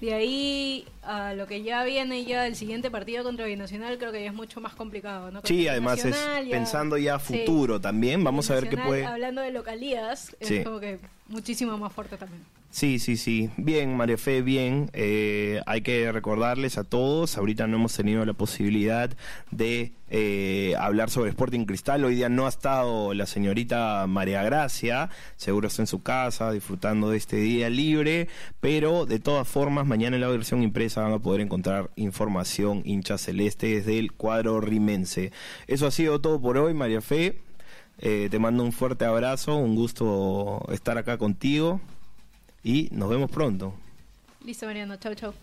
De 0.02 0.14
ahí 0.14 0.86
a 1.04 1.34
lo 1.34 1.48
que 1.48 1.64
ya 1.64 1.84
viene 1.84 2.26
ya 2.26 2.46
el 2.46 2.56
siguiente 2.56 2.92
partido 2.92 3.24
contra 3.24 3.46
Binacional, 3.46 3.98
creo 3.98 4.12
que 4.12 4.22
ya 4.22 4.30
es 4.30 4.34
mucho 4.34 4.60
más 4.60 4.74
complicado. 4.74 5.32
¿no? 5.32 5.42
Sí, 5.44 5.68
además 5.68 6.04
es 6.04 6.18
pensando 6.50 6.98
ya 6.98 7.16
a 7.16 7.20
futuro 7.20 7.80
también. 7.80 8.24
Vamos 8.24 8.50
a 8.52 8.56
ver 8.56 8.70
qué 8.70 8.78
puede. 8.78 9.06
Hablando 9.06 9.42
de 9.42 9.52
localías, 9.52 10.36
es 10.40 10.64
como 10.64 10.80
que 10.80 11.00
muchísimo 11.28 11.78
más 11.78 11.94
fuerte 11.94 12.18
también. 12.18 12.44
Sí, 12.74 12.98
sí, 12.98 13.18
sí. 13.18 13.52
Bien, 13.56 13.96
María 13.96 14.18
Fe, 14.18 14.42
bien. 14.42 14.90
Eh, 14.94 15.62
hay 15.68 15.82
que 15.82 16.12
recordarles 16.12 16.80
a 16.80 16.84
todos, 16.84 17.38
ahorita 17.38 17.68
no 17.68 17.78
hemos 17.78 17.96
tenido 17.96 18.26
la 18.26 18.34
posibilidad 18.34 19.12
de 19.52 19.92
eh, 20.10 20.74
hablar 20.80 21.12
sobre 21.12 21.30
Sporting 21.30 21.66
Cristal. 21.66 22.04
Hoy 22.04 22.16
día 22.16 22.30
no 22.30 22.48
ha 22.48 22.50
estado 22.50 23.14
la 23.14 23.28
señorita 23.28 24.08
María 24.08 24.42
Gracia, 24.42 25.12
seguro 25.36 25.68
está 25.68 25.84
en 25.84 25.88
su 25.88 26.02
casa 26.02 26.52
disfrutando 26.52 27.12
de 27.12 27.18
este 27.18 27.36
día 27.36 27.70
libre, 27.70 28.28
pero 28.60 29.06
de 29.06 29.20
todas 29.20 29.48
formas, 29.48 29.86
mañana 29.86 30.16
en 30.16 30.22
la 30.22 30.30
versión 30.30 30.64
impresa 30.64 31.04
van 31.04 31.14
a 31.14 31.20
poder 31.20 31.42
encontrar 31.42 31.92
información 31.96 32.82
hincha 32.86 33.20
celeste 33.20 33.68
desde 33.68 34.00
el 34.00 34.14
cuadro 34.14 34.62
rimense. 34.62 35.32
Eso 35.68 35.86
ha 35.86 35.92
sido 35.92 36.22
todo 36.22 36.42
por 36.42 36.58
hoy, 36.58 36.74
María 36.74 37.02
Fe. 37.02 37.38
Eh, 38.00 38.30
te 38.32 38.40
mando 38.40 38.64
un 38.64 38.72
fuerte 38.72 39.06
abrazo, 39.06 39.58
un 39.58 39.76
gusto 39.76 40.66
estar 40.72 40.98
acá 40.98 41.20
contigo 41.20 41.80
y 42.64 42.90
nos 42.92 43.10
vemos 43.10 43.30
pronto. 43.30 43.74
Listo, 44.46 44.66
Mariano. 44.66 44.96
Chau, 44.98 45.14
chau. 45.16 45.34